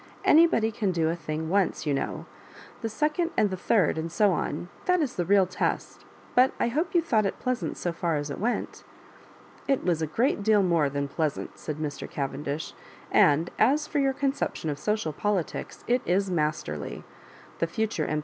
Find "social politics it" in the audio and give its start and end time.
14.79-16.01